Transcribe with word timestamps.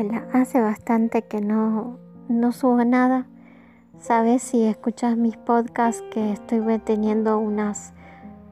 Hola, 0.00 0.28
hace 0.32 0.60
bastante 0.60 1.22
que 1.22 1.40
no, 1.40 1.98
no 2.28 2.52
subo 2.52 2.84
nada. 2.84 3.26
Sabes 3.98 4.44
si 4.44 4.62
escuchas 4.64 5.16
mis 5.16 5.36
podcasts 5.36 6.04
que 6.12 6.30
estoy 6.30 6.60
teniendo 6.78 7.36
unas, 7.40 7.94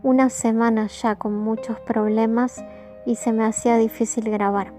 unas 0.02 0.32
semanas 0.32 1.00
ya 1.00 1.14
con 1.14 1.38
muchos 1.38 1.78
problemas 1.78 2.64
y 3.04 3.14
se 3.14 3.30
me 3.30 3.44
hacía 3.44 3.76
difícil 3.76 4.28
grabar. 4.28 4.72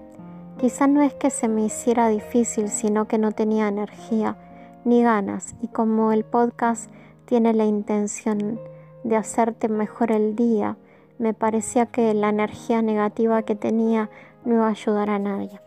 Quizá 0.58 0.86
no 0.88 1.00
es 1.00 1.14
que 1.14 1.30
se 1.30 1.48
me 1.48 1.64
hiciera 1.64 2.10
difícil, 2.10 2.68
sino 2.68 3.08
que 3.08 3.16
no 3.16 3.32
tenía 3.32 3.68
energía 3.68 4.36
ni 4.84 5.02
ganas 5.02 5.56
y 5.62 5.68
como 5.68 6.12
el 6.12 6.22
podcast 6.22 6.90
tiene 7.24 7.54
la 7.54 7.64
intención 7.64 8.60
de 9.04 9.16
hacerte 9.16 9.70
mejor 9.70 10.12
el 10.12 10.36
día, 10.36 10.76
me 11.18 11.32
parecía 11.32 11.86
que 11.86 12.12
la 12.12 12.28
energía 12.28 12.82
negativa 12.82 13.42
que 13.42 13.54
tenía 13.54 14.10
no 14.44 14.56
iba 14.56 14.66
a 14.66 14.70
ayudar 14.72 15.08
a 15.08 15.18
nadie. 15.18 15.62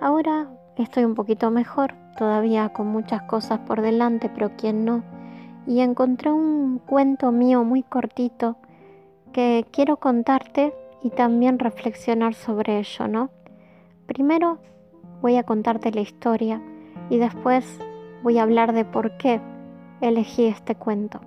Ahora 0.00 0.46
estoy 0.76 1.04
un 1.04 1.16
poquito 1.16 1.50
mejor, 1.50 1.92
todavía 2.16 2.68
con 2.68 2.86
muchas 2.86 3.22
cosas 3.22 3.58
por 3.60 3.82
delante, 3.82 4.28
pero 4.28 4.52
quién 4.56 4.84
no. 4.84 5.02
Y 5.66 5.80
encontré 5.80 6.30
un 6.30 6.78
cuento 6.78 7.32
mío 7.32 7.64
muy 7.64 7.82
cortito 7.82 8.56
que 9.32 9.66
quiero 9.72 9.96
contarte 9.96 10.72
y 11.02 11.10
también 11.10 11.58
reflexionar 11.58 12.34
sobre 12.34 12.78
ello, 12.78 13.08
¿no? 13.08 13.30
Primero 14.06 14.58
voy 15.20 15.36
a 15.36 15.42
contarte 15.42 15.90
la 15.90 16.00
historia 16.00 16.62
y 17.10 17.18
después 17.18 17.80
voy 18.22 18.38
a 18.38 18.44
hablar 18.44 18.72
de 18.72 18.84
por 18.84 19.16
qué 19.16 19.40
elegí 20.00 20.46
este 20.46 20.76
cuento, 20.76 21.20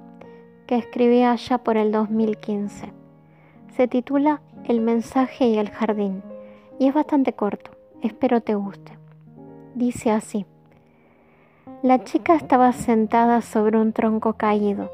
que 0.66 0.78
escribí 0.78 1.24
allá 1.24 1.58
por 1.58 1.76
el 1.76 1.92
2015. 1.92 2.94
Se 3.76 3.88
titula 3.90 4.42
El 4.64 4.80
mensaje 4.80 5.50
y 5.50 5.58
el 5.58 5.70
jardín 5.70 6.24
y 6.80 6.88
es 6.88 6.94
bastante 6.94 7.34
corto. 7.34 7.81
Espero 8.02 8.42
te 8.42 8.56
guste. 8.56 8.98
Dice 9.76 10.10
así. 10.10 10.48
La 11.84 12.04
chica 12.04 12.34
estaba 12.34 12.74
sentada 12.74 13.42
sobre 13.42 13.78
un 13.78 13.94
tronco 13.94 14.34
caído. 14.34 14.90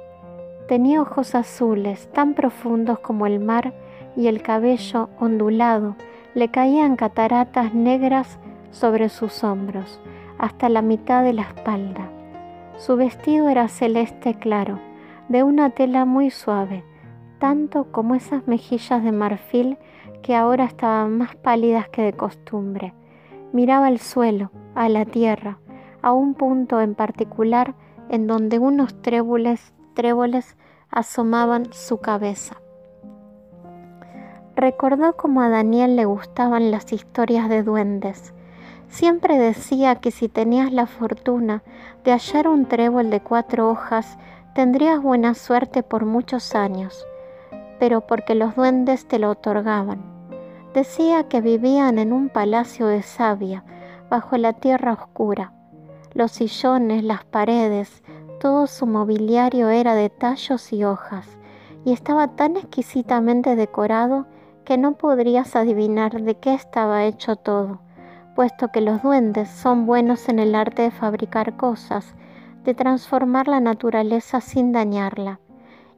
Tenía 0.67 1.01
ojos 1.01 1.33
azules, 1.33 2.11
tan 2.11 2.33
profundos 2.33 2.99
como 2.99 3.25
el 3.25 3.39
mar, 3.39 3.73
y 4.17 4.27
el 4.27 4.41
cabello 4.41 5.09
ondulado 5.19 5.95
le 6.33 6.49
caían 6.49 6.97
cataratas 6.97 7.73
negras 7.73 8.39
sobre 8.71 9.07
sus 9.07 9.41
hombros, 9.41 10.01
hasta 10.37 10.67
la 10.67 10.81
mitad 10.81 11.23
de 11.23 11.31
la 11.31 11.43
espalda. 11.43 12.09
Su 12.75 12.97
vestido 12.97 13.47
era 13.47 13.69
celeste 13.69 14.33
claro, 14.33 14.79
de 15.29 15.43
una 15.43 15.69
tela 15.69 16.03
muy 16.03 16.29
suave, 16.29 16.83
tanto 17.39 17.89
como 17.89 18.15
esas 18.15 18.47
mejillas 18.47 19.01
de 19.01 19.13
marfil 19.13 19.77
que 20.27 20.35
ahora 20.35 20.65
estaban 20.65 21.17
más 21.17 21.37
pálidas 21.37 21.87
que 21.87 22.01
de 22.01 22.11
costumbre. 22.11 22.93
Miraba 23.53 23.87
al 23.87 23.99
suelo, 23.99 24.51
a 24.75 24.89
la 24.89 25.05
tierra, 25.05 25.57
a 26.01 26.11
un 26.11 26.33
punto 26.33 26.81
en 26.81 26.95
particular 26.95 27.75
en 28.09 28.27
donde 28.27 28.59
unos 28.59 29.01
tréboles, 29.01 29.73
tréboles 29.93 30.57
asomaban 30.91 31.71
su 31.71 31.99
cabeza. 31.99 32.57
Recordó 34.57 35.15
cómo 35.15 35.41
a 35.41 35.47
Daniel 35.47 35.95
le 35.95 36.03
gustaban 36.03 36.71
las 36.71 36.91
historias 36.91 37.47
de 37.47 37.63
duendes. 37.63 38.33
Siempre 38.89 39.37
decía 39.37 39.95
que 39.95 40.11
si 40.11 40.27
tenías 40.27 40.73
la 40.73 40.87
fortuna 40.87 41.63
de 42.03 42.11
hallar 42.11 42.49
un 42.49 42.65
trébol 42.65 43.11
de 43.11 43.21
cuatro 43.21 43.69
hojas, 43.69 44.17
tendrías 44.53 45.01
buena 45.01 45.35
suerte 45.35 45.83
por 45.83 46.03
muchos 46.03 46.53
años, 46.53 47.07
pero 47.79 48.01
porque 48.01 48.35
los 48.35 48.57
duendes 48.57 49.07
te 49.07 49.19
lo 49.19 49.29
otorgaban. 49.29 50.16
Decía 50.73 51.27
que 51.27 51.41
vivían 51.41 51.97
en 51.97 52.13
un 52.13 52.29
palacio 52.29 52.87
de 52.87 53.01
savia, 53.01 53.63
bajo 54.09 54.37
la 54.37 54.53
tierra 54.53 54.93
oscura. 54.93 55.53
Los 56.13 56.31
sillones, 56.31 57.03
las 57.03 57.23
paredes, 57.25 58.03
todo 58.39 58.67
su 58.67 58.85
mobiliario 58.85 59.69
era 59.69 59.95
de 59.95 60.09
tallos 60.09 60.71
y 60.73 60.83
hojas, 60.83 61.37
y 61.85 61.93
estaba 61.93 62.35
tan 62.35 62.57
exquisitamente 62.57 63.55
decorado 63.55 64.27
que 64.65 64.77
no 64.77 64.97
podrías 64.97 65.55
adivinar 65.55 66.21
de 66.21 66.35
qué 66.35 66.53
estaba 66.53 67.05
hecho 67.05 67.37
todo, 67.37 67.79
puesto 68.35 68.67
que 68.67 68.81
los 68.81 69.01
duendes 69.01 69.49
son 69.49 69.85
buenos 69.85 70.27
en 70.29 70.39
el 70.39 70.53
arte 70.55 70.83
de 70.83 70.91
fabricar 70.91 71.55
cosas, 71.55 72.13
de 72.63 72.73
transformar 72.73 73.47
la 73.47 73.61
naturaleza 73.61 74.41
sin 74.41 74.73
dañarla. 74.73 75.39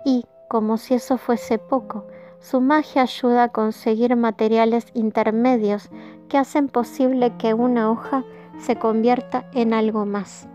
Y, 0.06 0.26
como 0.48 0.78
si 0.78 0.94
eso 0.94 1.18
fuese 1.18 1.58
poco, 1.58 2.06
su 2.40 2.62
magia 2.62 3.04
ayuda 3.04 3.44
a 3.44 3.50
conseguir 3.50 4.16
materiales 4.16 4.88
intermedios 4.94 5.90
que 6.28 6.38
hacen 6.38 6.68
posible 6.68 7.34
que 7.38 7.54
una 7.54 7.92
hoja 7.92 8.24
se 8.58 8.78
convierta 8.78 9.46
en 9.54 9.74
algo 9.74 10.06
más. 10.06 10.48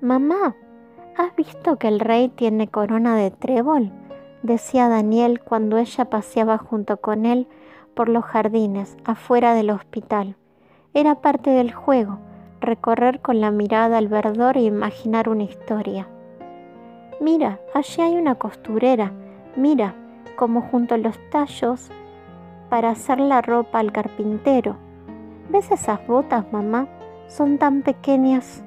Mamá, 0.00 0.56
¿has 1.16 1.34
visto 1.36 1.76
que 1.76 1.88
el 1.88 2.00
rey 2.00 2.28
tiene 2.28 2.68
corona 2.68 3.16
de 3.16 3.30
trébol? 3.30 3.92
decía 4.42 4.88
Daniel 4.88 5.40
cuando 5.40 5.76
ella 5.78 6.06
paseaba 6.06 6.58
junto 6.58 6.98
con 6.98 7.26
él 7.26 7.46
por 7.94 8.08
los 8.08 8.24
jardines 8.24 8.96
afuera 9.04 9.54
del 9.54 9.70
hospital. 9.70 10.36
Era 10.94 11.16
parte 11.16 11.50
del 11.50 11.72
juego, 11.72 12.18
recorrer 12.60 13.20
con 13.20 13.40
la 13.40 13.50
mirada 13.50 13.98
el 13.98 14.08
verdor 14.08 14.56
e 14.56 14.62
imaginar 14.62 15.28
una 15.28 15.44
historia. 15.44 16.08
Mira, 17.20 17.60
allí 17.74 18.00
hay 18.02 18.16
una 18.16 18.36
costurera. 18.36 19.12
Mira, 19.56 19.94
como 20.36 20.62
junto 20.62 20.94
a 20.94 20.98
los 20.98 21.18
tallos 21.30 21.90
para 22.68 22.90
hacer 22.90 23.20
la 23.20 23.42
ropa 23.42 23.78
al 23.78 23.92
carpintero. 23.92 24.76
¿Ves 25.50 25.70
esas 25.70 26.06
botas, 26.06 26.50
mamá? 26.52 26.88
Son 27.26 27.58
tan 27.58 27.82
pequeñas. 27.82 28.64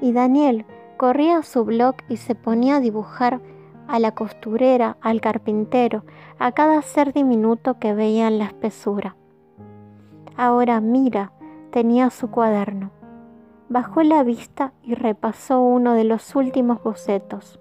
Y 0.00 0.12
Daniel 0.12 0.66
corría 0.96 1.38
a 1.38 1.42
su 1.42 1.64
blog 1.64 1.96
y 2.08 2.18
se 2.18 2.34
ponía 2.34 2.76
a 2.76 2.80
dibujar 2.80 3.40
a 3.88 3.98
la 3.98 4.12
costurera, 4.14 4.98
al 5.00 5.20
carpintero, 5.20 6.04
a 6.38 6.52
cada 6.52 6.82
ser 6.82 7.12
diminuto 7.12 7.78
que 7.78 7.94
veía 7.94 8.28
en 8.28 8.38
la 8.38 8.44
espesura. 8.44 9.16
Ahora 10.36 10.80
mira, 10.80 11.32
tenía 11.70 12.10
su 12.10 12.30
cuaderno. 12.30 12.90
Bajó 13.70 14.02
la 14.02 14.22
vista 14.22 14.72
y 14.82 14.94
repasó 14.94 15.62
uno 15.62 15.94
de 15.94 16.04
los 16.04 16.36
últimos 16.36 16.82
bocetos. 16.82 17.58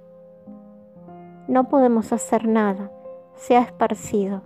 No 1.47 1.69
podemos 1.69 2.12
hacer 2.12 2.47
nada, 2.47 2.91
se 3.37 3.55
ha 3.55 3.61
esparcido, 3.61 4.41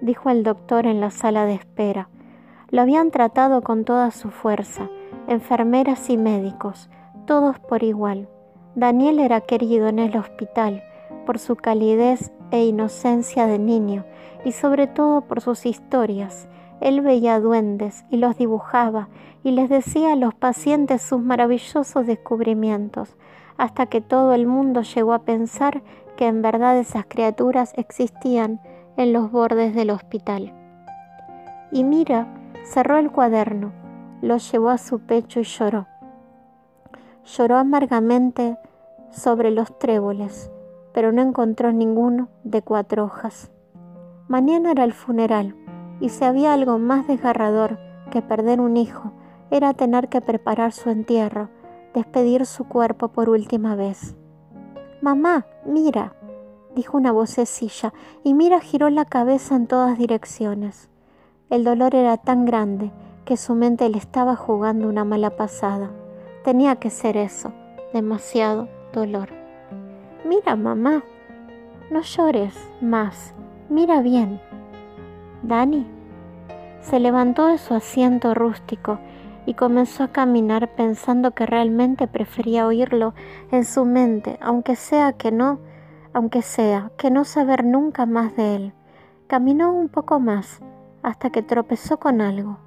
dijo 0.00 0.30
el 0.30 0.42
doctor 0.42 0.86
en 0.86 1.00
la 1.00 1.10
sala 1.10 1.46
de 1.46 1.54
espera. 1.54 2.08
Lo 2.70 2.82
habían 2.82 3.10
tratado 3.10 3.62
con 3.62 3.84
toda 3.84 4.10
su 4.10 4.30
fuerza, 4.30 4.90
enfermeras 5.28 6.10
y 6.10 6.16
médicos, 6.16 6.90
todos 7.26 7.58
por 7.58 7.82
igual. 7.82 8.28
Daniel 8.74 9.20
era 9.20 9.40
querido 9.40 9.88
en 9.88 9.98
el 9.98 10.16
hospital 10.16 10.82
por 11.26 11.38
su 11.38 11.56
calidez 11.56 12.32
e 12.50 12.64
inocencia 12.64 13.46
de 13.46 13.58
niño 13.58 14.04
y 14.44 14.52
sobre 14.52 14.86
todo 14.86 15.22
por 15.22 15.40
sus 15.40 15.66
historias. 15.66 16.48
Él 16.80 17.00
veía 17.00 17.38
duendes 17.38 18.04
y 18.10 18.16
los 18.16 18.36
dibujaba 18.36 19.08
y 19.44 19.52
les 19.52 19.68
decía 19.68 20.12
a 20.12 20.16
los 20.16 20.34
pacientes 20.34 21.02
sus 21.02 21.20
maravillosos 21.20 22.06
descubrimientos, 22.06 23.16
hasta 23.56 23.86
que 23.86 24.00
todo 24.00 24.32
el 24.32 24.46
mundo 24.46 24.82
llegó 24.82 25.12
a 25.12 25.20
pensar 25.20 25.82
que 26.16 26.26
en 26.26 26.42
verdad 26.42 26.78
esas 26.78 27.04
criaturas 27.06 27.72
existían 27.76 28.60
en 28.96 29.12
los 29.12 29.30
bordes 29.30 29.74
del 29.74 29.90
hospital. 29.90 30.52
Y 31.70 31.84
Mira 31.84 32.26
cerró 32.64 32.98
el 32.98 33.10
cuaderno, 33.10 33.72
lo 34.20 34.36
llevó 34.36 34.70
a 34.70 34.78
su 34.78 35.00
pecho 35.00 35.40
y 35.40 35.44
lloró. 35.44 35.86
Lloró 37.24 37.56
amargamente 37.56 38.58
sobre 39.10 39.50
los 39.50 39.78
tréboles, 39.78 40.50
pero 40.92 41.12
no 41.12 41.22
encontró 41.22 41.72
ninguno 41.72 42.28
de 42.44 42.62
cuatro 42.62 43.04
hojas. 43.04 43.50
Mañana 44.28 44.72
era 44.72 44.84
el 44.84 44.92
funeral, 44.92 45.56
y 46.00 46.08
si 46.08 46.24
había 46.24 46.52
algo 46.52 46.78
más 46.78 47.06
desgarrador 47.06 47.78
que 48.10 48.22
perder 48.22 48.60
un 48.60 48.76
hijo, 48.76 49.12
era 49.50 49.74
tener 49.74 50.08
que 50.08 50.20
preparar 50.20 50.72
su 50.72 50.90
entierro, 50.90 51.48
despedir 51.94 52.46
su 52.46 52.64
cuerpo 52.64 53.08
por 53.08 53.28
última 53.28 53.74
vez. 53.74 54.16
Mamá, 55.02 55.46
mira, 55.64 56.14
dijo 56.76 56.96
una 56.96 57.10
vocecilla, 57.10 57.92
y 58.22 58.34
Mira 58.34 58.60
giró 58.60 58.88
la 58.88 59.04
cabeza 59.04 59.56
en 59.56 59.66
todas 59.66 59.98
direcciones. 59.98 60.88
El 61.50 61.64
dolor 61.64 61.96
era 61.96 62.18
tan 62.18 62.44
grande 62.44 62.92
que 63.24 63.36
su 63.36 63.56
mente 63.56 63.88
le 63.88 63.98
estaba 63.98 64.36
jugando 64.36 64.88
una 64.88 65.04
mala 65.04 65.30
pasada. 65.30 65.90
Tenía 66.44 66.76
que 66.76 66.88
ser 66.88 67.16
eso, 67.16 67.50
demasiado 67.92 68.68
dolor. 68.92 69.30
Mira, 70.24 70.54
mamá, 70.54 71.02
no 71.90 72.02
llores 72.02 72.54
más, 72.80 73.34
mira 73.68 74.02
bien. 74.02 74.40
Dani 75.42 75.84
se 76.80 77.00
levantó 77.00 77.48
de 77.48 77.58
su 77.58 77.74
asiento 77.74 78.34
rústico 78.34 79.00
y 79.46 79.54
comenzó 79.54 80.04
a 80.04 80.12
caminar 80.12 80.74
pensando 80.74 81.32
que 81.32 81.46
realmente 81.46 82.06
prefería 82.06 82.66
oírlo 82.66 83.14
en 83.50 83.64
su 83.64 83.84
mente, 83.84 84.38
aunque 84.40 84.76
sea 84.76 85.12
que 85.12 85.32
no, 85.32 85.58
aunque 86.12 86.42
sea 86.42 86.92
que 86.96 87.10
no 87.10 87.24
saber 87.24 87.64
nunca 87.64 88.06
más 88.06 88.36
de 88.36 88.56
él. 88.56 88.72
Caminó 89.26 89.72
un 89.72 89.88
poco 89.88 90.20
más 90.20 90.60
hasta 91.02 91.30
que 91.30 91.42
tropezó 91.42 91.98
con 91.98 92.20
algo. 92.20 92.58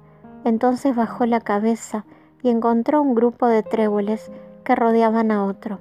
Entonces 0.44 0.94
bajó 0.94 1.26
la 1.26 1.40
cabeza 1.40 2.04
y 2.42 2.50
encontró 2.50 3.02
un 3.02 3.14
grupo 3.14 3.46
de 3.46 3.62
tréboles 3.62 4.30
que 4.64 4.74
rodeaban 4.74 5.30
a 5.30 5.44
otro. 5.44 5.78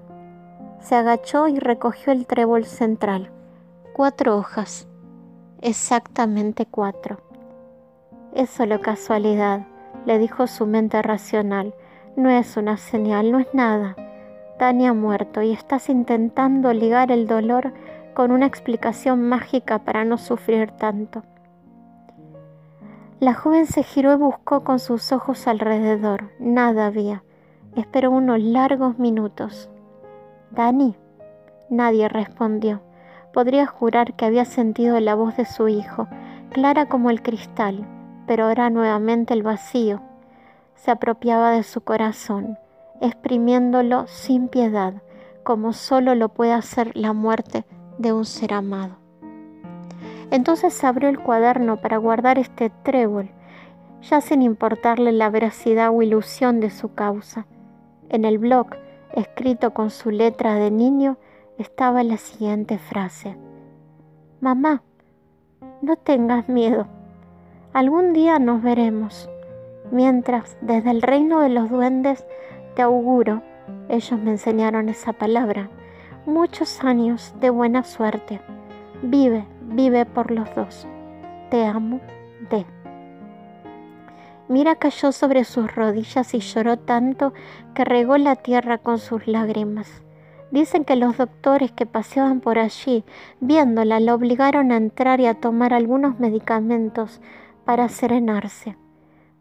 Se 0.79 0.95
agachó 0.95 1.47
y 1.47 1.59
recogió 1.59 2.13
el 2.13 2.25
trébol 2.25 2.65
central. 2.65 3.31
Cuatro 3.93 4.37
hojas. 4.37 4.87
Exactamente 5.61 6.65
cuatro. 6.65 7.17
Es 8.33 8.49
solo 8.49 8.81
casualidad, 8.81 9.65
le 10.05 10.19
dijo 10.19 10.47
su 10.47 10.65
mente 10.65 11.01
racional. 11.01 11.73
No 12.15 12.29
es 12.29 12.57
una 12.57 12.77
señal, 12.77 13.31
no 13.31 13.39
es 13.39 13.53
nada. 13.53 13.95
Dani 14.59 14.87
ha 14.87 14.93
muerto 14.93 15.41
y 15.41 15.51
estás 15.51 15.89
intentando 15.89 16.71
ligar 16.73 17.11
el 17.11 17.27
dolor 17.27 17.73
con 18.13 18.31
una 18.31 18.45
explicación 18.45 19.27
mágica 19.27 19.79
para 19.79 20.05
no 20.05 20.17
sufrir 20.17 20.71
tanto. 20.71 21.23
La 23.19 23.33
joven 23.33 23.65
se 23.65 23.83
giró 23.83 24.13
y 24.13 24.17
buscó 24.17 24.63
con 24.63 24.79
sus 24.79 25.11
ojos 25.11 25.47
alrededor. 25.47 26.31
Nada 26.39 26.85
había. 26.85 27.23
Esperó 27.75 28.11
unos 28.11 28.39
largos 28.39 28.97
minutos. 28.99 29.69
Dani. 30.51 30.95
Nadie 31.69 32.07
respondió. 32.07 32.81
Podría 33.33 33.65
jurar 33.65 34.15
que 34.15 34.25
había 34.25 34.45
sentido 34.45 34.99
la 34.99 35.15
voz 35.15 35.35
de 35.35 35.45
su 35.45 35.67
hijo, 35.67 36.07
clara 36.51 36.87
como 36.87 37.09
el 37.09 37.21
cristal, 37.21 37.85
pero 38.27 38.45
ahora 38.45 38.69
nuevamente 38.69 39.33
el 39.33 39.43
vacío. 39.43 40.01
Se 40.75 40.91
apropiaba 40.91 41.51
de 41.51 41.63
su 41.63 41.81
corazón, 41.81 42.57
exprimiéndolo 43.01 44.07
sin 44.07 44.47
piedad, 44.47 44.93
como 45.43 45.73
solo 45.73 46.15
lo 46.15 46.29
puede 46.29 46.53
hacer 46.53 46.95
la 46.95 47.13
muerte 47.13 47.65
de 47.97 48.13
un 48.13 48.25
ser 48.25 48.53
amado. 48.53 48.97
Entonces 50.31 50.83
abrió 50.83 51.09
el 51.09 51.19
cuaderno 51.19 51.81
para 51.81 51.97
guardar 51.97 52.39
este 52.39 52.69
trébol, 52.69 53.29
ya 54.01 54.21
sin 54.21 54.41
importarle 54.41 55.11
la 55.11 55.29
veracidad 55.29 55.91
o 55.93 56.01
ilusión 56.01 56.59
de 56.59 56.69
su 56.69 56.93
causa. 56.93 57.47
En 58.09 58.25
el 58.25 58.37
blog, 58.37 58.67
escrito 59.13 59.73
con 59.73 59.89
su 59.89 60.11
letra 60.11 60.55
de 60.55 60.71
niño, 60.71 61.17
estaba 61.57 62.03
la 62.03 62.17
siguiente 62.17 62.77
frase. 62.77 63.37
Mamá, 64.41 64.83
no 65.81 65.95
tengas 65.95 66.49
miedo. 66.49 66.87
Algún 67.75 68.13
día 68.13 68.39
nos 68.39 68.63
veremos. 68.63 69.29
Mientras, 69.91 70.55
desde 70.61 70.91
el 70.91 71.01
reino 71.01 71.41
de 71.41 71.49
los 71.49 71.69
duendes, 71.69 72.25
te 72.73 72.81
auguro, 72.81 73.41
ellos 73.89 74.17
me 74.17 74.31
enseñaron 74.31 74.87
esa 74.87 75.11
palabra, 75.11 75.69
muchos 76.25 76.85
años 76.85 77.35
de 77.41 77.49
buena 77.49 77.83
suerte. 77.83 78.39
Vive, 79.01 79.45
vive 79.59 80.05
por 80.05 80.31
los 80.31 80.55
dos. 80.55 80.87
Te 81.51 81.65
amo, 81.65 81.99
de. 82.49 82.65
Mira 84.47 84.75
cayó 84.75 85.11
sobre 85.11 85.43
sus 85.43 85.75
rodillas 85.75 86.33
y 86.33 86.39
lloró 86.39 86.77
tanto 86.77 87.33
que 87.73 87.83
regó 87.83 88.17
la 88.17 88.37
tierra 88.37 88.77
con 88.77 88.99
sus 88.99 89.27
lágrimas. 89.27 90.01
Dicen 90.49 90.85
que 90.85 90.95
los 90.95 91.17
doctores 91.17 91.73
que 91.73 91.85
paseaban 91.85 92.39
por 92.39 92.57
allí, 92.57 93.03
viéndola, 93.41 93.99
la 93.99 94.15
obligaron 94.15 94.71
a 94.71 94.77
entrar 94.77 95.19
y 95.19 95.25
a 95.25 95.33
tomar 95.33 95.73
algunos 95.73 96.21
medicamentos 96.21 97.19
para 97.65 97.89
serenarse. 97.89 98.77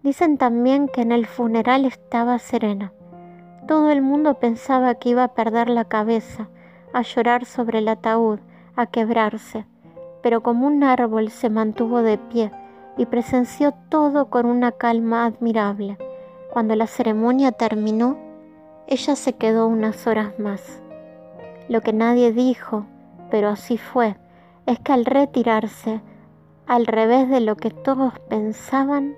Dicen 0.02 0.38
también 0.38 0.88
que 0.88 1.02
en 1.02 1.12
el 1.12 1.26
funeral 1.26 1.84
estaba 1.84 2.38
serena. 2.38 2.92
Todo 3.68 3.90
el 3.90 4.02
mundo 4.02 4.34
pensaba 4.34 4.94
que 4.96 5.10
iba 5.10 5.24
a 5.24 5.34
perder 5.34 5.70
la 5.70 5.84
cabeza, 5.84 6.48
a 6.92 7.02
llorar 7.02 7.44
sobre 7.44 7.78
el 7.78 7.88
ataúd, 7.88 8.40
a 8.76 8.86
quebrarse, 8.86 9.66
pero 10.22 10.42
como 10.42 10.66
un 10.66 10.84
árbol 10.84 11.30
se 11.30 11.48
mantuvo 11.48 12.02
de 12.02 12.18
pie 12.18 12.50
y 12.96 13.06
presenció 13.06 13.72
todo 13.88 14.30
con 14.30 14.46
una 14.46 14.72
calma 14.72 15.24
admirable. 15.24 15.98
Cuando 16.52 16.76
la 16.76 16.86
ceremonia 16.86 17.52
terminó, 17.52 18.16
ella 18.86 19.16
se 19.16 19.32
quedó 19.34 19.66
unas 19.66 20.06
horas 20.06 20.38
más. 20.38 20.82
Lo 21.68 21.80
que 21.80 21.92
nadie 21.92 22.32
dijo, 22.32 22.84
pero 23.30 23.48
así 23.48 23.78
fue, 23.78 24.16
es 24.66 24.78
que 24.80 24.92
al 24.92 25.06
retirarse, 25.06 26.00
al 26.66 26.86
revés 26.86 27.28
de 27.28 27.40
lo 27.40 27.56
que 27.56 27.70
todos 27.70 28.18
pensaban, 28.28 29.16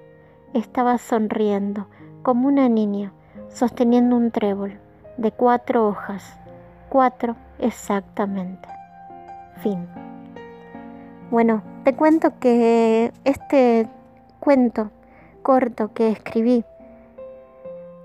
estaba 0.52 0.98
sonriendo 0.98 1.86
como 2.22 2.48
una 2.48 2.68
niña, 2.68 3.12
sosteniendo 3.48 4.16
un 4.16 4.30
trébol 4.30 4.78
de 5.16 5.32
cuatro 5.32 5.86
hojas, 5.86 6.38
cuatro 6.88 7.36
exactamente. 7.58 8.68
Fin. 9.62 9.86
Bueno, 11.30 11.62
te 11.84 11.94
cuento 11.94 12.38
que 12.38 13.12
este 13.24 13.88
cuento 14.40 14.90
corto 15.42 15.92
que 15.92 16.10
escribí 16.10 16.64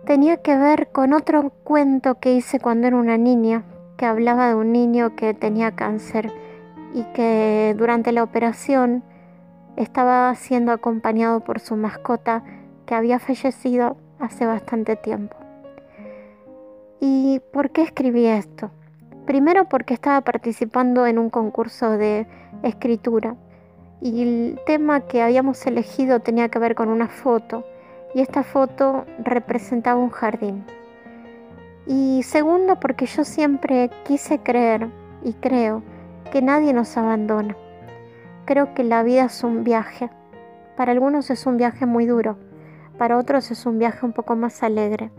tenía 0.05 0.37
que 0.37 0.57
ver 0.57 0.89
con 0.91 1.13
otro 1.13 1.51
cuento 1.63 2.15
que 2.15 2.33
hice 2.33 2.59
cuando 2.59 2.87
era 2.87 2.97
una 2.97 3.17
niña, 3.17 3.63
que 3.97 4.05
hablaba 4.05 4.49
de 4.49 4.55
un 4.55 4.71
niño 4.71 5.15
que 5.15 5.33
tenía 5.33 5.71
cáncer 5.75 6.31
y 6.93 7.03
que 7.13 7.75
durante 7.77 8.11
la 8.11 8.23
operación 8.23 9.03
estaba 9.77 10.33
siendo 10.35 10.71
acompañado 10.71 11.39
por 11.41 11.59
su 11.59 11.75
mascota 11.75 12.43
que 12.85 12.95
había 12.95 13.19
fallecido 13.19 13.97
hace 14.19 14.45
bastante 14.45 14.95
tiempo. 14.95 15.35
¿Y 16.99 17.41
por 17.51 17.71
qué 17.71 17.81
escribí 17.81 18.25
esto? 18.25 18.71
Primero 19.25 19.65
porque 19.65 19.93
estaba 19.93 20.21
participando 20.21 21.07
en 21.07 21.17
un 21.17 21.29
concurso 21.29 21.91
de 21.91 22.27
escritura 22.63 23.35
y 24.01 24.21
el 24.21 24.59
tema 24.65 25.01
que 25.01 25.21
habíamos 25.21 25.65
elegido 25.65 26.19
tenía 26.19 26.49
que 26.49 26.59
ver 26.59 26.75
con 26.75 26.89
una 26.89 27.07
foto 27.07 27.63
y 28.13 28.21
esta 28.21 28.43
foto 28.43 29.05
representaba 29.23 29.99
un 29.99 30.09
jardín. 30.09 30.63
Y 31.87 32.23
segundo 32.23 32.79
porque 32.79 33.05
yo 33.05 33.23
siempre 33.23 33.89
quise 34.05 34.39
creer 34.39 34.89
y 35.23 35.33
creo 35.33 35.83
que 36.31 36.41
nadie 36.41 36.73
nos 36.73 36.97
abandona. 36.97 37.55
Creo 38.51 38.73
que 38.73 38.83
la 38.83 39.01
vida 39.01 39.23
es 39.23 39.45
un 39.45 39.63
viaje. 39.63 40.09
Para 40.75 40.91
algunos 40.91 41.29
es 41.29 41.45
un 41.45 41.55
viaje 41.55 41.85
muy 41.85 42.05
duro, 42.05 42.35
para 42.97 43.17
otros 43.17 43.49
es 43.49 43.65
un 43.65 43.79
viaje 43.79 44.05
un 44.05 44.11
poco 44.11 44.35
más 44.35 44.61
alegre 44.61 45.09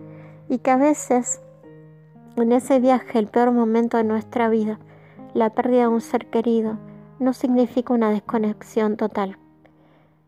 y 0.50 0.58
que 0.58 0.70
a 0.70 0.76
veces 0.76 1.40
en 2.36 2.52
ese 2.52 2.78
viaje, 2.78 3.18
el 3.18 3.28
peor 3.28 3.50
momento 3.50 3.96
de 3.96 4.04
nuestra 4.04 4.50
vida, 4.50 4.80
la 5.32 5.48
pérdida 5.48 5.80
de 5.80 5.88
un 5.88 6.02
ser 6.02 6.26
querido, 6.26 6.76
no 7.20 7.32
significa 7.32 7.94
una 7.94 8.10
desconexión 8.10 8.98
total. 8.98 9.38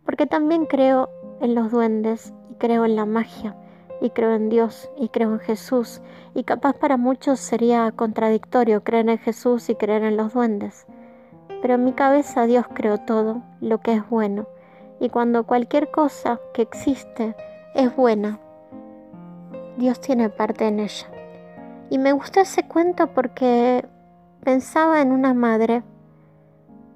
Porque 0.07 0.25
también 0.25 0.65
creo 0.65 1.11
en 1.43 1.55
los 1.55 1.71
duendes 1.71 2.33
y 2.51 2.55
creo 2.55 2.87
en 2.87 2.97
la 2.97 3.05
magia 3.05 3.55
y 4.01 4.09
creo 4.09 4.35
en 4.35 4.49
Dios 4.49 4.89
y 4.97 5.11
creo 5.11 5.35
en 5.35 5.41
Jesús 5.41 6.01
y 6.35 6.45
capaz 6.45 6.73
para 6.73 6.97
muchos 6.97 7.39
sería 7.39 7.93
contradictorio 7.95 8.83
creer 8.83 9.11
en 9.11 9.19
Jesús 9.19 9.69
y 9.69 9.75
creer 9.75 10.05
en 10.05 10.17
los 10.17 10.33
duendes. 10.33 10.87
Pero 11.65 11.77
en 11.77 11.85
mi 11.85 11.95
cabeza 11.95 12.45
Dios 12.45 12.67
creó 12.75 12.99
todo 12.99 13.41
lo 13.63 13.81
que 13.81 13.95
es 13.95 14.11
bueno 14.11 14.47
y 15.01 15.09
cuando 15.09 15.47
cualquier 15.47 15.91
cosa 15.91 16.39
que 16.53 16.61
existe 16.61 17.35
es 17.75 17.97
buena, 17.97 18.39
Dios 19.79 19.99
tiene 19.99 20.29
parte 20.29 20.69
en 20.69 20.79
ella. 20.79 21.07
Y 21.89 21.97
me 21.97 22.13
gustó 22.13 22.41
ese 22.41 22.69
cuento 22.69 23.07
porque 23.15 23.83
pensaba 24.43 25.01
en 25.01 25.11
una 25.11 25.33
madre 25.33 25.83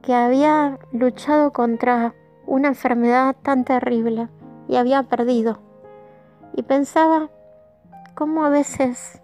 que 0.03 0.13
había 0.13 0.79
luchado 0.93 1.51
contra 1.55 2.15
una 2.45 2.69
enfermedad 2.69 3.37
tan 3.43 3.65
terrible 3.65 4.29
y 4.69 4.77
había 4.77 5.03
perdido. 5.05 5.61
Y 6.53 6.63
pensaba 6.63 7.31
cómo 8.15 8.45
a 8.45 8.51
veces 8.51 9.23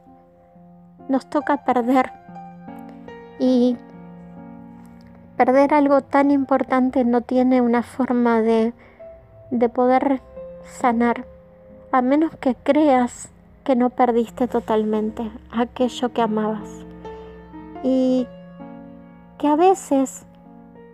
nos 1.10 1.28
toca 1.28 1.66
perder 1.66 2.10
y 3.38 3.76
perder 5.36 5.74
algo 5.74 6.00
tan 6.00 6.30
importante 6.30 7.04
no 7.04 7.20
tiene 7.20 7.60
una 7.60 7.82
forma 7.82 8.40
de, 8.40 8.72
de 9.50 9.68
poder 9.68 10.20
sanar, 10.64 11.26
a 11.92 12.02
menos 12.02 12.36
que 12.36 12.54
creas 12.54 13.30
que 13.64 13.76
no 13.76 13.90
perdiste 13.90 14.46
totalmente 14.46 15.30
aquello 15.50 16.12
que 16.12 16.22
amabas. 16.22 16.68
Y 17.82 18.26
que 19.38 19.48
a 19.48 19.56
veces, 19.56 20.26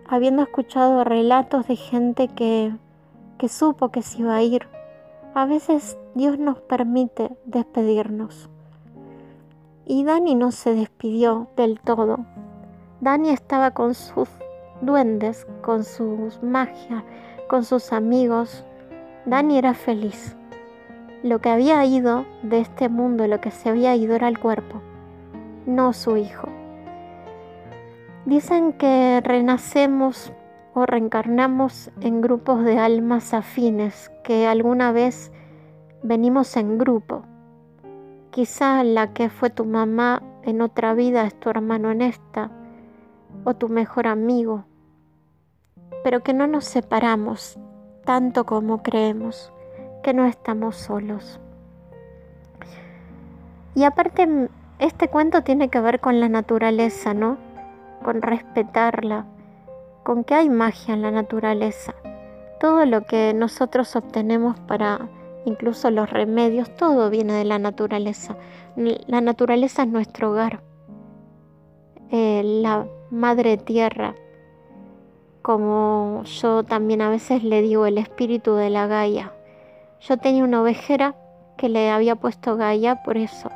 habiendo 0.07 0.41
escuchado 0.41 1.03
relatos 1.03 1.67
de 1.67 1.75
gente 1.75 2.27
que, 2.27 2.73
que 3.37 3.49
supo 3.49 3.89
que 3.89 4.01
se 4.01 4.21
iba 4.21 4.35
a 4.35 4.41
ir, 4.41 4.67
a 5.33 5.45
veces 5.45 5.97
Dios 6.15 6.37
nos 6.37 6.59
permite 6.59 7.31
despedirnos. 7.45 8.49
Y 9.85 10.03
Dani 10.03 10.35
no 10.35 10.51
se 10.51 10.73
despidió 10.73 11.47
del 11.55 11.79
todo. 11.79 12.25
Dani 13.01 13.31
estaba 13.31 13.71
con 13.71 13.95
sus 13.95 14.29
duendes, 14.81 15.47
con 15.63 15.83
sus 15.83 16.41
magias, 16.43 17.03
con 17.49 17.63
sus 17.63 17.93
amigos. 17.93 18.63
Dani 19.25 19.57
era 19.57 19.73
feliz. 19.73 20.37
Lo 21.23 21.39
que 21.39 21.49
había 21.49 21.83
ido 21.83 22.25
de 22.43 22.59
este 22.59 22.89
mundo, 22.89 23.25
lo 23.25 23.41
que 23.41 23.49
se 23.49 23.69
había 23.69 23.95
ido 23.95 24.15
era 24.15 24.27
el 24.27 24.37
cuerpo, 24.37 24.83
no 25.65 25.93
su 25.93 26.15
hijo. 26.15 26.47
Dicen 28.25 28.73
que 28.73 29.19
renacemos 29.23 30.31
o 30.75 30.85
reencarnamos 30.85 31.89
en 32.01 32.21
grupos 32.21 32.63
de 32.63 32.77
almas 32.77 33.33
afines 33.33 34.11
que 34.23 34.45
alguna 34.45 34.91
vez 34.91 35.31
venimos 36.03 36.55
en 36.55 36.77
grupo. 36.77 37.23
Quizá 38.29 38.83
la 38.83 39.11
que 39.11 39.29
fue 39.29 39.49
tu 39.49 39.65
mamá 39.65 40.21
en 40.43 40.61
otra 40.61 40.93
vida 40.93 41.25
es 41.25 41.33
tu 41.39 41.49
hermano 41.49 41.89
en 41.89 42.01
esta, 42.01 42.51
o 43.43 43.53
tu 43.53 43.69
mejor 43.69 44.07
amigo, 44.07 44.65
pero 46.03 46.21
que 46.21 46.33
no 46.33 46.47
nos 46.47 46.65
separamos 46.65 47.59
tanto 48.05 48.45
como 48.45 48.81
creemos, 48.81 49.51
que 50.03 50.13
no 50.13 50.25
estamos 50.25 50.75
solos. 50.75 51.39
Y 53.75 53.83
aparte, 53.83 54.49
este 54.79 55.07
cuento 55.07 55.43
tiene 55.43 55.69
que 55.69 55.79
ver 55.79 55.99
con 55.99 56.19
la 56.19 56.27
naturaleza, 56.27 57.13
¿no? 57.13 57.37
Con 58.03 58.21
respetarla, 58.21 59.25
con 60.03 60.23
que 60.23 60.33
hay 60.33 60.49
magia 60.49 60.93
en 60.93 61.01
la 61.01 61.11
naturaleza. 61.11 61.93
Todo 62.59 62.85
lo 62.85 63.03
que 63.05 63.33
nosotros 63.33 63.95
obtenemos 63.95 64.59
para 64.61 65.09
incluso 65.45 65.89
los 65.89 66.09
remedios, 66.09 66.75
todo 66.75 67.09
viene 67.09 67.33
de 67.33 67.45
la 67.45 67.59
naturaleza. 67.59 68.35
La 69.07 69.21
naturaleza 69.21 69.83
es 69.83 69.87
nuestro 69.87 70.31
hogar, 70.31 70.61
eh, 72.09 72.41
la 72.43 72.85
madre 73.11 73.57
tierra, 73.57 74.15
como 75.41 76.23
yo 76.23 76.63
también 76.63 77.01
a 77.01 77.09
veces 77.09 77.43
le 77.43 77.61
digo 77.61 77.85
el 77.85 77.97
espíritu 77.97 78.55
de 78.55 78.69
la 78.69 78.87
Gaia. 78.87 79.33
Yo 79.99 80.17
tenía 80.17 80.45
una 80.45 80.61
ovejera 80.61 81.15
que 81.57 81.67
le 81.67 81.91
había 81.91 82.15
puesto 82.15 82.55
Gaia 82.55 83.03
por 83.03 83.17
eso, 83.17 83.49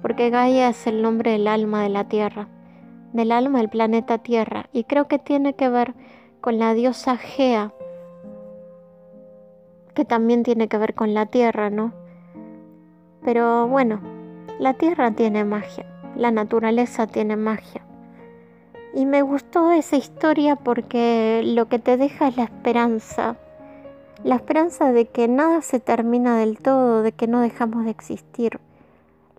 porque 0.00 0.30
Gaia 0.30 0.70
es 0.70 0.86
el 0.86 1.02
nombre 1.02 1.32
del 1.32 1.48
alma 1.48 1.82
de 1.82 1.90
la 1.90 2.08
tierra, 2.08 2.48
del 3.12 3.30
alma 3.30 3.58
del 3.58 3.68
planeta 3.68 4.18
Tierra, 4.18 4.70
y 4.72 4.84
creo 4.84 5.06
que 5.06 5.18
tiene 5.18 5.54
que 5.54 5.68
ver 5.68 5.94
con 6.40 6.58
la 6.58 6.72
diosa 6.72 7.18
Gea, 7.18 7.74
que 9.94 10.06
también 10.06 10.42
tiene 10.42 10.66
que 10.66 10.78
ver 10.78 10.94
con 10.94 11.12
la 11.12 11.26
tierra, 11.26 11.68
¿no? 11.68 11.92
Pero 13.22 13.68
bueno, 13.68 14.00
la 14.58 14.74
tierra 14.74 15.10
tiene 15.10 15.44
magia, 15.44 15.84
la 16.16 16.30
naturaleza 16.30 17.06
tiene 17.06 17.36
magia. 17.36 17.83
Y 18.94 19.06
me 19.06 19.22
gustó 19.22 19.72
esa 19.72 19.96
historia 19.96 20.54
porque 20.54 21.42
lo 21.44 21.66
que 21.66 21.80
te 21.80 21.96
deja 21.96 22.28
es 22.28 22.36
la 22.36 22.44
esperanza, 22.44 23.36
la 24.22 24.36
esperanza 24.36 24.92
de 24.92 25.06
que 25.06 25.26
nada 25.26 25.62
se 25.62 25.80
termina 25.80 26.38
del 26.38 26.58
todo, 26.58 27.02
de 27.02 27.10
que 27.10 27.26
no 27.26 27.40
dejamos 27.40 27.86
de 27.86 27.90
existir, 27.90 28.60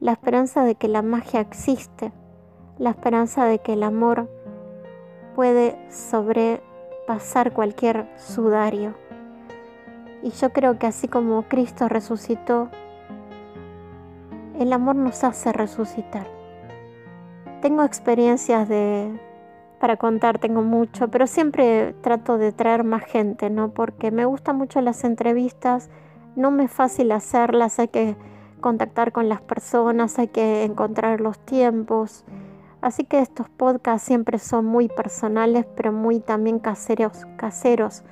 la 0.02 0.12
esperanza 0.12 0.66
de 0.66 0.76
que 0.76 0.90
la 0.90 1.02
magia 1.02 1.40
existe, 1.40 2.12
la 2.78 2.90
esperanza 2.90 3.46
de 3.46 3.60
que 3.60 3.74
el 3.74 3.84
amor 3.84 4.30
puede 5.36 5.78
sobrepasar 5.90 7.54
cualquier 7.54 8.10
sudario. 8.18 8.94
Y 10.22 10.32
yo 10.32 10.52
creo 10.52 10.78
que 10.78 10.88
así 10.88 11.08
como 11.08 11.44
Cristo 11.44 11.88
resucitó, 11.88 12.68
el 14.60 14.74
amor 14.74 14.98
nos 14.98 15.24
hace 15.24 15.54
resucitar. 15.54 16.28
Tengo 17.62 17.84
experiencias 17.84 18.68
de 18.68 19.18
para 19.76 19.98
contar, 19.98 20.40
tengo 20.40 20.62
mucho, 20.62 21.10
pero 21.10 21.28
siempre 21.28 21.94
trato 22.02 22.38
de 22.38 22.52
traer 22.52 22.84
más 22.84 23.04
gente, 23.04 23.50
¿no? 23.50 23.72
Porque 23.72 24.12
me 24.12 24.26
gustan 24.26 24.58
mucho 24.58 24.82
las 24.82 25.04
entrevistas, 25.04 25.90
no 26.36 26.52
me 26.52 26.66
es 26.66 26.72
fácil 26.72 27.12
hacerlas, 27.12 27.80
hay 27.80 27.88
que 27.88 28.16
contactar 28.62 29.12
con 29.12 29.30
las 29.30 29.42
personas, 29.42 30.18
hay 30.18 30.28
que 30.28 30.64
encontrar 30.64 31.22
los 31.22 31.38
tiempos. 31.40 32.26
Así 32.82 33.04
que 33.04 33.20
estos 33.20 33.50
podcasts 33.50 34.08
siempre 34.08 34.40
son 34.40 34.66
muy 34.66 34.88
personales, 34.88 35.66
pero 35.76 35.92
muy 35.92 36.20
también 36.20 36.60
caseros, 36.60 37.26
caseros. 37.38 38.04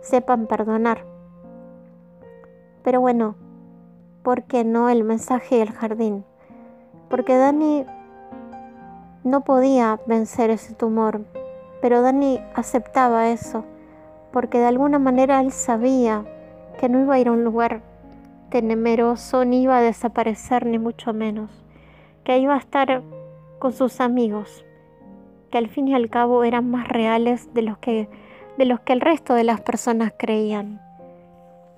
Sepan 0.00 0.46
perdonar. 0.46 1.04
Pero 2.82 3.00
bueno, 3.00 3.36
¿por 4.22 4.44
qué 4.44 4.64
no 4.64 4.88
el 4.88 5.04
mensaje 5.04 5.58
del 5.58 5.72
jardín? 5.72 6.24
Porque 7.08 7.36
Dani 7.36 7.84
no 9.24 9.42
podía 9.42 10.00
vencer 10.06 10.50
ese 10.50 10.74
tumor, 10.74 11.22
pero 11.80 12.02
Dani 12.02 12.40
aceptaba 12.54 13.30
eso, 13.30 13.64
porque 14.32 14.58
de 14.58 14.66
alguna 14.66 14.98
manera 14.98 15.40
él 15.40 15.52
sabía 15.52 16.24
que 16.78 16.88
no 16.88 17.00
iba 17.00 17.14
a 17.14 17.18
ir 17.18 17.28
a 17.28 17.32
un 17.32 17.44
lugar 17.44 17.82
temeroso, 18.50 19.44
ni 19.44 19.62
iba 19.62 19.78
a 19.78 19.82
desaparecer, 19.82 20.66
ni 20.66 20.78
mucho 20.78 21.12
menos, 21.12 21.50
que 22.24 22.38
iba 22.38 22.54
a 22.54 22.58
estar 22.58 23.02
con 23.58 23.72
sus 23.72 24.00
amigos, 24.00 24.64
que 25.50 25.58
al 25.58 25.68
fin 25.68 25.88
y 25.88 25.94
al 25.94 26.08
cabo 26.08 26.44
eran 26.44 26.70
más 26.70 26.88
reales 26.88 27.52
de 27.54 27.62
los 27.62 27.78
que, 27.78 28.08
de 28.56 28.64
los 28.64 28.80
que 28.80 28.92
el 28.92 29.00
resto 29.00 29.34
de 29.34 29.44
las 29.44 29.60
personas 29.60 30.12
creían 30.18 30.80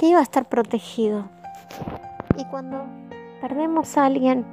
que 0.01 0.07
iba 0.07 0.21
a 0.21 0.23
estar 0.23 0.47
protegido. 0.47 1.29
Y 2.39 2.45
cuando 2.47 2.87
perdemos 3.43 3.99
a 3.99 4.07
alguien, 4.07 4.47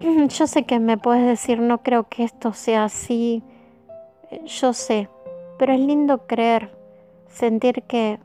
yo 0.00 0.46
sé 0.46 0.64
que 0.64 0.78
me 0.78 0.98
puedes 0.98 1.26
decir, 1.26 1.60
no 1.60 1.82
creo 1.82 2.08
que 2.08 2.24
esto 2.24 2.52
sea 2.52 2.84
así, 2.84 3.42
yo 4.44 4.72
sé, 4.72 5.08
pero 5.58 5.72
es 5.72 5.80
lindo 5.80 6.26
creer, 6.26 6.76
sentir 7.28 7.82
que, 7.84 8.18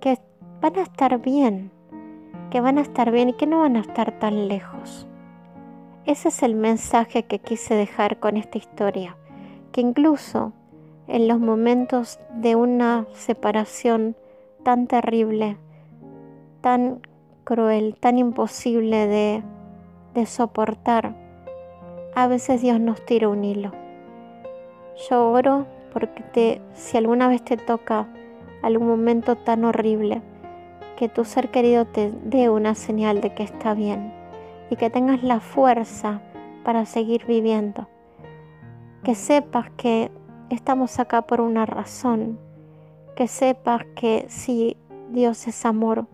que 0.00 0.18
van 0.60 0.76
a 0.76 0.82
estar 0.82 1.20
bien, 1.20 1.70
que 2.50 2.60
van 2.60 2.78
a 2.78 2.82
estar 2.82 3.10
bien 3.10 3.30
y 3.30 3.32
que 3.34 3.46
no 3.46 3.60
van 3.60 3.76
a 3.76 3.80
estar 3.80 4.18
tan 4.18 4.48
lejos. 4.48 5.06
Ese 6.06 6.28
es 6.28 6.42
el 6.42 6.54
mensaje 6.54 7.24
que 7.24 7.38
quise 7.38 7.74
dejar 7.74 8.18
con 8.18 8.36
esta 8.36 8.58
historia, 8.58 9.16
que 9.72 9.80
incluso 9.80 10.52
en 11.06 11.28
los 11.28 11.38
momentos 11.38 12.18
de 12.34 12.56
una 12.56 13.06
separación 13.12 14.16
tan 14.62 14.86
terrible, 14.86 15.58
tan 16.60 17.00
cruel, 17.44 17.96
tan 18.00 18.18
imposible 18.18 19.06
de, 19.06 19.42
de 20.14 20.26
soportar, 20.26 21.14
a 22.14 22.26
veces 22.26 22.60
Dios 22.60 22.80
nos 22.80 23.04
tira 23.04 23.28
un 23.28 23.44
hilo. 23.44 23.72
Yo 25.08 25.30
oro 25.30 25.66
porque 25.92 26.22
te, 26.22 26.62
si 26.74 26.96
alguna 26.96 27.28
vez 27.28 27.42
te 27.42 27.56
toca 27.56 28.08
algún 28.62 28.88
momento 28.88 29.36
tan 29.36 29.64
horrible, 29.64 30.22
que 30.96 31.08
tu 31.08 31.24
ser 31.24 31.50
querido 31.50 31.86
te 31.86 32.12
dé 32.24 32.50
una 32.50 32.74
señal 32.74 33.20
de 33.20 33.32
que 33.32 33.42
está 33.42 33.72
bien 33.72 34.12
y 34.68 34.76
que 34.76 34.90
tengas 34.90 35.22
la 35.22 35.40
fuerza 35.40 36.20
para 36.64 36.84
seguir 36.84 37.24
viviendo. 37.26 37.88
Que 39.02 39.14
sepas 39.14 39.70
que 39.78 40.10
estamos 40.50 40.98
acá 40.98 41.22
por 41.22 41.40
una 41.40 41.64
razón. 41.64 42.38
Que 43.16 43.28
sepas 43.28 43.84
que 43.94 44.26
si 44.28 44.76
Dios 45.10 45.48
es 45.48 45.64
amor, 45.64 46.06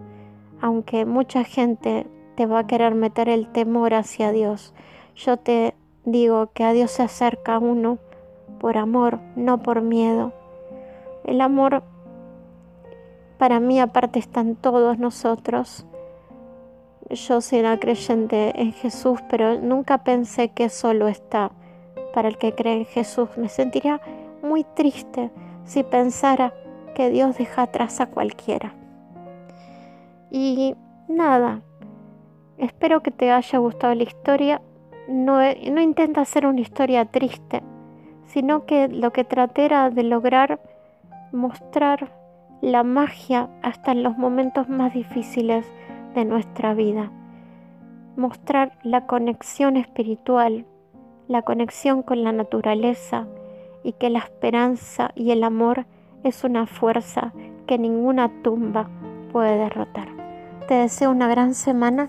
aunque 0.60 1.04
mucha 1.04 1.42
gente 1.42 2.06
te 2.36 2.46
va 2.46 2.60
a 2.60 2.66
querer 2.66 2.94
meter 2.94 3.28
el 3.28 3.48
temor 3.48 3.94
hacia 3.94 4.30
Dios, 4.30 4.74
yo 5.16 5.38
te 5.38 5.74
digo 6.04 6.50
que 6.52 6.64
a 6.64 6.72
Dios 6.72 6.90
se 6.90 7.02
acerca 7.02 7.58
uno 7.58 7.98
por 8.60 8.76
amor, 8.78 9.18
no 9.34 9.62
por 9.62 9.82
miedo. 9.82 10.32
El 11.24 11.40
amor 11.40 11.82
para 13.38 13.60
mí 13.60 13.80
aparte 13.80 14.18
están 14.18 14.54
todos 14.54 14.98
nosotros. 14.98 15.86
Yo 17.10 17.40
soy 17.40 17.60
una 17.60 17.78
creyente 17.78 18.60
en 18.60 18.72
Jesús, 18.72 19.20
pero 19.28 19.60
nunca 19.60 20.04
pensé 20.04 20.48
que 20.50 20.68
solo 20.68 21.08
está 21.08 21.52
para 22.14 22.28
el 22.28 22.38
que 22.38 22.54
cree 22.54 22.78
en 22.78 22.84
Jesús. 22.86 23.28
Me 23.36 23.48
sentiría 23.48 24.00
muy 24.42 24.64
triste 24.64 25.30
si 25.64 25.82
pensara 25.82 26.54
que 26.94 27.10
Dios 27.10 27.36
deja 27.36 27.62
atrás 27.62 28.00
a 28.00 28.06
cualquiera. 28.06 28.74
Y 30.30 30.74
nada, 31.08 31.62
espero 32.58 33.02
que 33.02 33.10
te 33.10 33.30
haya 33.30 33.58
gustado 33.58 33.94
la 33.94 34.02
historia. 34.02 34.60
No, 35.08 35.40
intenta 35.50 36.22
hacer 36.22 36.46
una 36.46 36.60
historia 36.60 37.04
triste, 37.04 37.62
sino 38.24 38.66
que 38.66 38.88
lo 38.88 39.12
que 39.12 39.24
traté 39.24 39.64
era 39.64 39.90
de 39.90 40.02
lograr 40.02 40.60
mostrar 41.32 42.12
la 42.60 42.82
magia 42.82 43.48
hasta 43.62 43.92
en 43.92 44.02
los 44.02 44.16
momentos 44.16 44.68
más 44.68 44.94
difíciles 44.94 45.66
de 46.14 46.24
nuestra 46.24 46.74
vida. 46.74 47.10
Mostrar 48.16 48.78
la 48.82 49.06
conexión 49.06 49.76
espiritual, 49.76 50.64
la 51.28 51.42
conexión 51.42 52.02
con 52.02 52.24
la 52.24 52.32
naturaleza 52.32 53.26
y 53.84 53.92
que 53.92 54.10
la 54.10 54.20
esperanza 54.20 55.10
y 55.14 55.30
el 55.30 55.44
amor 55.44 55.86
es 56.24 56.42
una 56.42 56.66
fuerza 56.66 57.32
que 57.66 57.78
ninguna 57.78 58.30
tumba 58.42 58.88
puede 59.32 59.58
derrotar. 59.58 60.08
Te 60.66 60.74
deseo 60.74 61.10
una 61.10 61.28
gran 61.28 61.54
semana 61.54 62.08